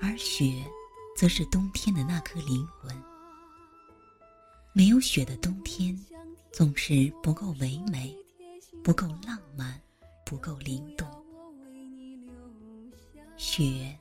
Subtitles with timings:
[0.00, 0.64] 而雪，
[1.16, 2.94] 则是冬天的那颗灵魂。
[4.72, 5.98] 没有雪的冬天，
[6.52, 8.16] 总是不够唯美，
[8.84, 9.80] 不够浪漫，
[10.24, 11.08] 不够灵动。
[13.36, 13.98] 雪，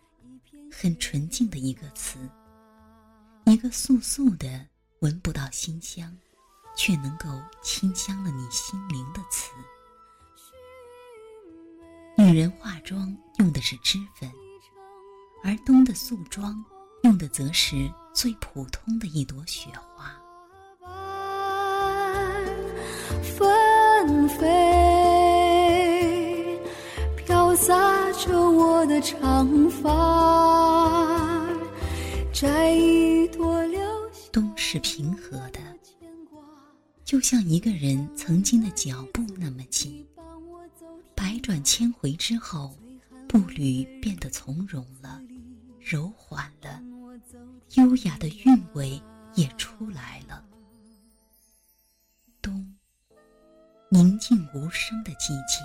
[0.72, 2.20] 很纯净的一个词。
[3.46, 4.68] 一个素素的、
[5.00, 6.16] 闻不到馨香，
[6.76, 7.28] 却能够
[7.64, 9.52] 清香了你心灵的词。
[12.18, 14.30] 女人化妆用的是脂粉，
[15.44, 16.64] 而冬的素妆
[17.04, 20.12] 用的则是最普通的一朵雪花。
[23.22, 24.48] 纷飞，
[27.16, 27.74] 飘洒
[28.14, 31.48] 着我的长发。
[32.34, 33.80] 摘一朵流
[34.32, 35.60] 冬是平和的，
[37.04, 40.06] 就像一个人曾经的脚步那么近。
[41.16, 42.78] 百转千回之后，
[43.28, 45.22] 步履变得从容了，
[45.80, 46.82] 柔缓了，
[47.76, 49.02] 优雅的韵味
[49.36, 50.44] 也出来了。
[52.42, 52.76] 冬，
[53.90, 55.60] 宁静无声的季节，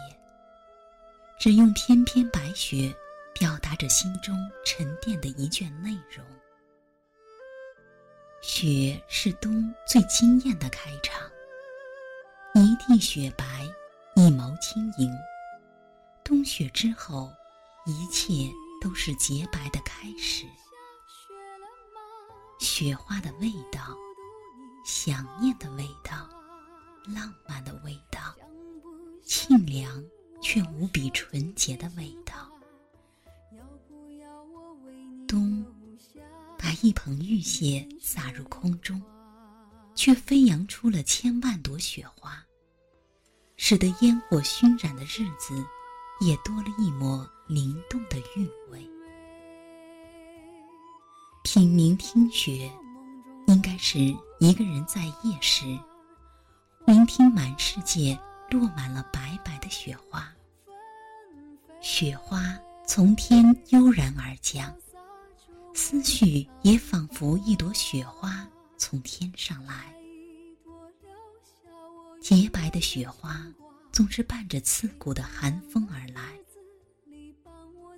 [1.38, 2.92] 只用翩翩白雪
[3.32, 6.24] 表达着心中沉淀的一卷内容。
[8.40, 11.30] 雪是冬最惊艳的开场，
[12.54, 13.44] 一地雪白，
[14.16, 15.08] 一毛轻盈。
[16.24, 17.32] 冬雪之后，
[17.84, 20.46] 一切都是洁白的开始。
[22.58, 23.96] 雪花的味道，
[24.84, 26.28] 想念的味道，
[27.06, 28.34] 浪漫的味道，
[29.24, 30.02] 清凉
[30.40, 32.50] 却无比纯洁的味道。
[35.26, 35.64] 冬。
[36.58, 39.02] 把一捧玉屑洒入空中，
[39.96, 42.40] 却飞扬出了千万朵雪花，
[43.56, 45.66] 使得烟火熏染的日子
[46.22, 48.80] 也多了一抹灵动的韵味。
[51.42, 52.70] 品茗听雪，
[53.48, 53.98] 应该是
[54.38, 55.76] 一个人在夜时，
[56.86, 58.16] 聆听满世界
[58.50, 60.32] 落满了白白的雪花，
[61.80, 62.56] 雪花
[62.86, 64.72] 从天悠然而降。
[65.74, 68.46] 思绪也仿佛一朵雪花
[68.76, 69.92] 从天上来，
[72.20, 73.44] 洁白的雪花
[73.92, 76.22] 总是伴着刺骨的寒风而来。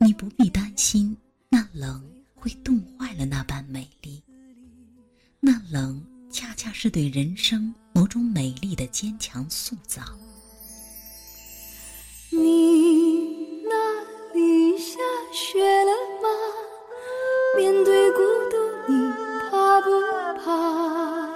[0.00, 1.16] 你不必担心
[1.48, 4.22] 那冷会冻坏了那般美丽，
[5.40, 10.02] 那冷恰恰是对人生某种美丽的坚强塑造。
[12.30, 14.02] 你那
[14.34, 14.98] 里下
[15.32, 16.28] 雪了吗？
[17.56, 18.18] 面对孤
[18.50, 18.56] 独，
[18.92, 19.10] 你
[19.48, 19.88] 怕不
[20.44, 21.32] 怕？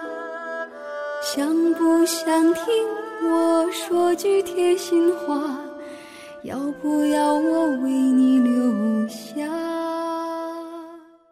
[1.23, 2.65] 想不想听
[3.23, 5.59] 我说句贴心话？
[6.45, 9.45] 要不要我为你留下？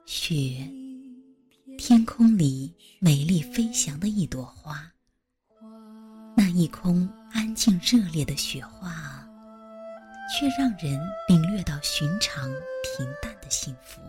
[0.05, 0.35] 雪，
[1.79, 4.91] 天空里美丽飞翔的一朵花。
[6.37, 9.27] 那一空安静热烈的雪花，
[10.29, 12.51] 却让人领略到寻常
[12.83, 14.01] 平淡的幸福。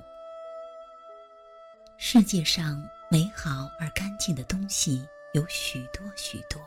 [2.00, 6.60] 世界上美好而干净的东西有许多许多，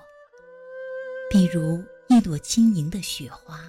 [1.33, 3.61] 比如一朵晶莹的雪花，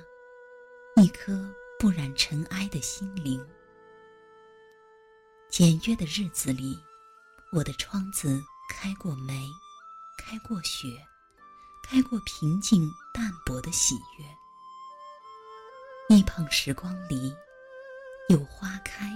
[0.95, 1.47] 一颗
[1.77, 3.39] 不染尘埃的心灵。
[5.47, 6.75] 简约的日子里，
[7.51, 9.47] 我的窗子开过梅，
[10.17, 10.87] 开过雪，
[11.83, 14.25] 开过平静淡泊的喜悦。
[16.17, 17.31] 一捧时光里，
[18.27, 19.07] 有花开，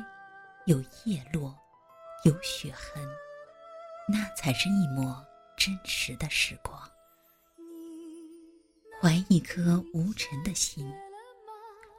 [0.68, 1.52] 有叶落。
[2.24, 3.08] 有雪痕，
[4.08, 5.24] 那才是一抹
[5.56, 6.80] 真实的时光。
[9.06, 10.92] 怀一颗无尘的心，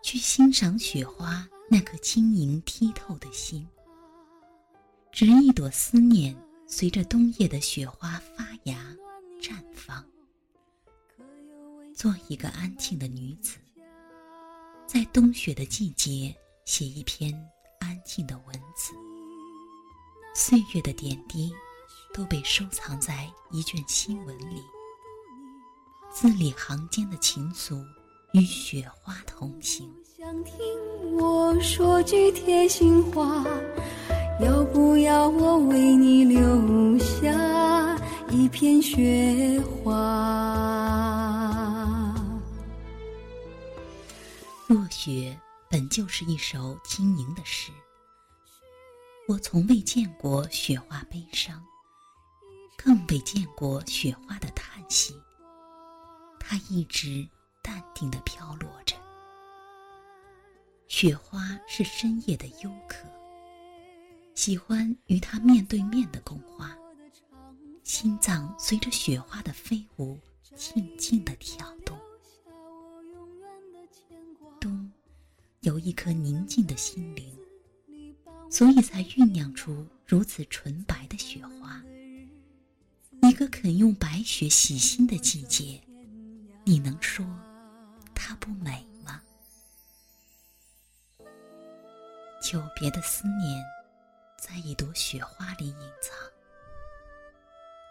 [0.03, 3.65] 去欣赏雪花那颗晶莹剔透的心。
[5.13, 6.37] 执一朵思念，
[6.67, 8.93] 随着冬夜的雪花发芽
[9.41, 10.05] 绽放。
[11.95, 13.57] 做一个安静的女子，
[14.85, 17.33] 在冬雪的季节写一篇
[17.79, 18.93] 安静的文字。
[20.35, 21.55] 岁月的点滴，
[22.13, 24.61] 都被收藏在一卷新闻里。
[26.19, 27.85] 字里行间的情愫，
[28.33, 29.87] 与雪花同行。
[30.17, 30.57] 想听
[31.19, 33.45] 我说句贴心话，
[34.41, 39.93] 要不要我为你留下一片雪花？
[44.69, 45.39] 落雪
[45.69, 47.71] 本就是一首轻盈的诗，
[49.29, 51.63] 我从未见过雪花悲伤，
[52.75, 55.15] 更未见过雪花的叹息。
[56.49, 57.27] 它一直
[57.61, 58.95] 淡定地飘落着。
[60.87, 63.09] 雪花是深夜的幽客，
[64.37, 66.79] 喜欢与它面对面的共话，
[67.83, 70.17] 心脏随着雪花的飞舞，
[70.55, 71.99] 静静地跳动。
[74.61, 74.93] 冬，
[75.63, 77.37] 有一颗宁静的心灵，
[78.49, 81.83] 所以才酝酿出如此纯白的雪花。
[83.29, 85.83] 一个肯用白雪洗心的季节，
[86.69, 87.25] 你能说
[88.13, 89.23] 它不美吗？
[92.43, 93.65] 久别的思念，
[94.37, 96.13] 在一朵雪花里隐藏。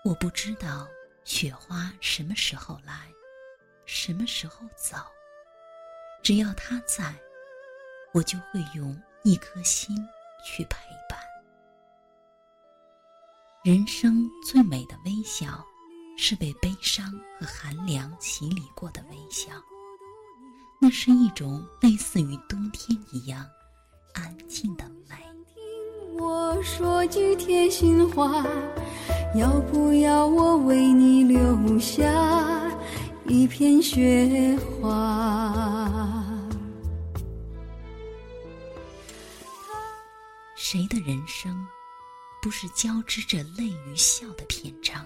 [0.03, 0.89] 我不知道
[1.23, 3.09] 雪花什么时候来，
[3.85, 4.97] 什么时候走。
[6.21, 7.15] 只要它在，
[8.13, 9.95] 我就会用一颗心
[10.43, 11.17] 去陪伴。
[13.63, 15.65] 人生最美的微笑，
[16.17, 19.51] 是被悲伤和寒凉洗礼过的微笑。
[20.79, 23.45] 那是一种类似于冬天一样。
[24.13, 25.15] 安静的美。
[25.53, 28.45] 听我说句贴心话，
[29.35, 32.71] 要不要我为你留下
[33.25, 36.23] 一片雪花？
[40.55, 41.65] 谁的人生
[42.41, 45.05] 不是交织着泪与笑的篇章？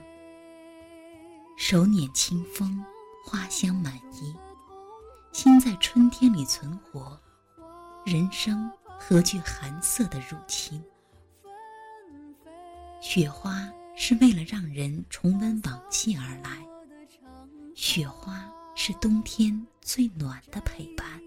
[1.61, 2.81] 手捻清风，
[3.25, 4.33] 花香满衣，
[5.33, 7.19] 心在春天里存活，
[8.05, 8.71] 人生。
[8.97, 10.81] 何惧寒色的入侵？
[12.99, 16.65] 雪花是为了让人重温往昔而来，
[17.75, 21.21] 雪花是冬天最暖的陪伴。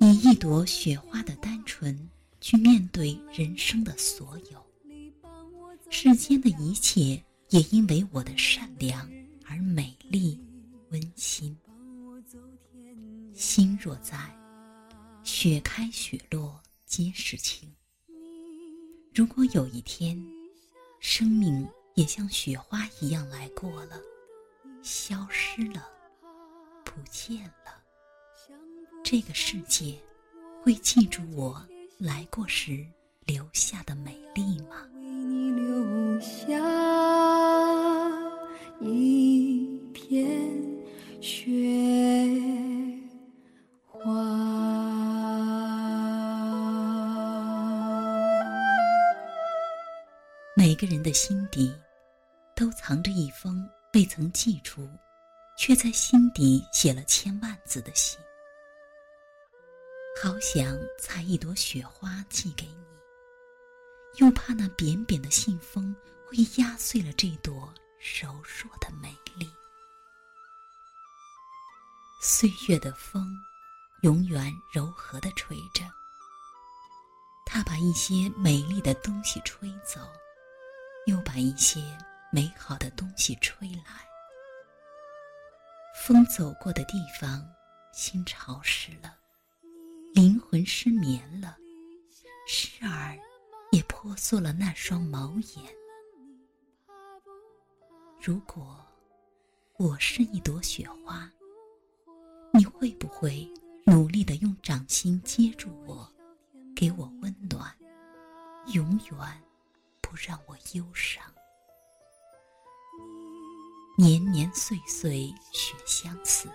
[0.00, 2.08] 以一朵雪花的单纯
[2.40, 4.64] 去面对人生的所有，
[5.90, 9.08] 世间的一切也因为我的善良
[9.44, 10.40] 而美丽
[10.90, 11.56] 温馨。
[13.34, 14.18] 心若在。
[15.22, 17.70] 雪开雪落皆是情。
[19.14, 20.20] 如果有一天，
[20.98, 24.00] 生命也像雪花一样来过了，
[24.82, 25.86] 消失了，
[26.84, 27.84] 不见了，
[29.04, 29.98] 这个世界
[30.62, 31.62] 会记住我
[31.98, 32.84] 来过时
[33.26, 34.88] 留下的美丽吗？
[34.94, 36.58] 为你留下
[38.82, 40.26] 一片
[41.20, 41.54] 雪
[43.84, 44.10] 花。
[50.56, 51.70] 每个人的心底，
[52.56, 54.88] 都藏着一封未曾寄出，
[55.58, 58.18] 却在心底写了千万字的信。
[60.22, 65.94] 好想采一朵雪花寄给你，又怕那扁扁的信封
[66.26, 69.50] 会压碎了这朵柔弱的美丽。
[72.22, 73.26] 岁月的风，
[74.02, 75.84] 永远柔和的吹着，
[77.46, 80.00] 它把一些美丽的东西吹走。
[81.06, 81.80] 又把一些
[82.30, 84.06] 美好的东西吹来，
[86.04, 87.42] 风走过的地方，
[87.90, 89.16] 心潮湿了，
[90.14, 91.56] 灵魂失眠了，
[92.46, 93.18] 时而
[93.72, 95.79] 也婆娑了那双毛眼。
[98.22, 98.76] 如果
[99.78, 101.26] 我是一朵雪花，
[102.52, 103.50] 你会不会
[103.86, 106.06] 努力的用掌心接住我，
[106.76, 107.74] 给我温暖，
[108.74, 109.42] 永远？
[110.02, 111.22] 不让我忧伤，
[113.96, 116.46] 年年岁岁雪相似。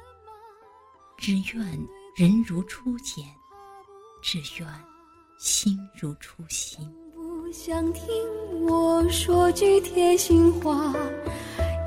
[1.18, 1.66] 只愿
[2.16, 3.26] 人如初见，
[4.22, 4.68] 只愿
[5.40, 6.94] 心如初心。
[7.54, 8.06] 想听
[8.68, 10.94] 我说句贴心话，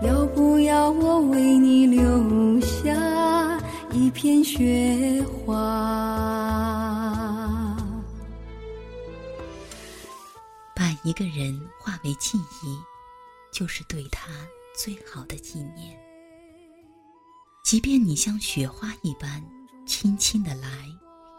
[0.01, 3.61] 要不要我为你留下
[3.93, 5.57] 一片雪花？
[10.73, 12.79] 把一个人化为记忆，
[13.51, 14.31] 就是对他
[14.77, 15.99] 最好的纪念。
[17.65, 19.45] 即便你像雪花一般
[19.85, 20.69] 轻轻的来，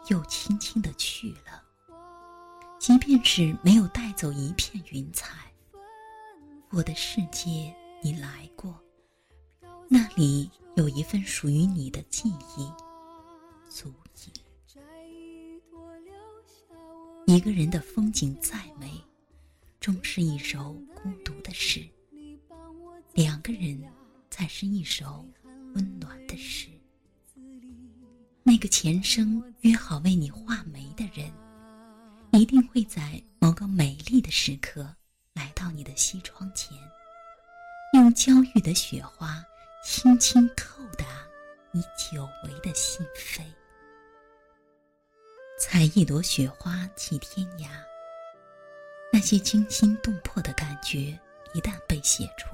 [0.08, 1.62] 又轻轻的去了；
[2.78, 5.34] 即便是没有带走一片云彩，
[6.68, 8.78] 我的世界你来过，
[9.88, 12.70] 那里有一份属于你的记忆，
[13.68, 14.32] 足矣。
[17.26, 18.90] 一个人的风景再美。
[19.78, 21.88] 终是一首孤独的诗，
[23.14, 23.82] 两个人
[24.28, 25.26] 才是一首
[25.74, 26.68] 温暖的诗。
[28.42, 31.32] 那个前生约好为你画眉的人，
[32.32, 34.94] 一定会在某个美丽的时刻
[35.32, 36.76] 来到你的西窗前，
[38.14, 39.44] 娇玉的雪花
[39.84, 41.04] 轻轻叩打
[41.72, 43.42] 你久违的心扉。
[45.58, 47.68] 采一朵雪花寄天涯，
[49.12, 51.18] 那些惊心动魄的感觉
[51.52, 52.48] 一旦被写出，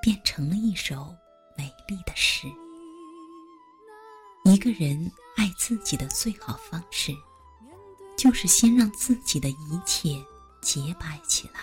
[0.00, 1.14] 变成了一首
[1.56, 2.46] 美丽的诗。
[4.44, 7.12] 一个人爱自己的最好方式，
[8.16, 10.18] 就是先让自己的一切
[10.62, 11.60] 洁白起来。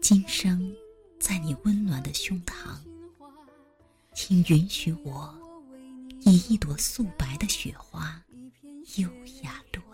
[0.00, 0.74] 今生，
[1.18, 2.76] 在你温暖的胸膛，
[4.14, 5.34] 请允许我，
[6.24, 8.22] 以一朵素白的雪花，
[8.96, 9.08] 优
[9.42, 9.87] 雅落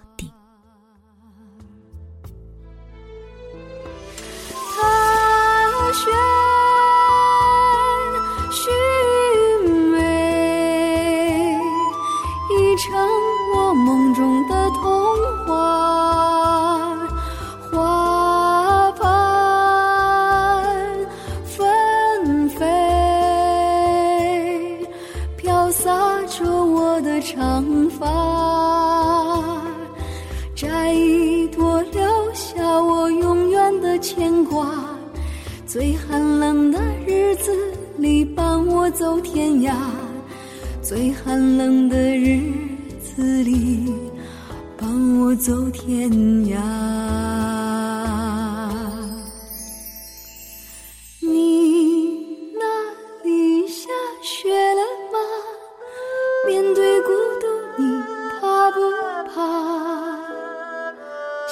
[34.24, 34.66] 牵挂。
[35.66, 37.52] 最寒冷的日子
[37.98, 39.74] 里，伴我走天涯。
[40.80, 42.40] 最寒冷的日
[43.02, 43.92] 子里，
[44.78, 44.88] 伴
[45.18, 46.10] 我走天
[46.48, 46.56] 涯。
[51.20, 52.64] 你那
[53.24, 53.90] 里下
[54.22, 54.80] 雪了
[55.12, 55.18] 吗？
[56.46, 57.08] 面对孤
[57.42, 58.02] 独，你
[58.40, 58.80] 怕不
[59.34, 59.36] 怕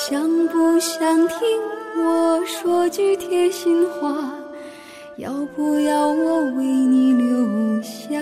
[0.08, 1.38] 想不想听
[1.96, 4.32] 我说句贴心话？
[5.16, 8.18] 要不要我为你留下？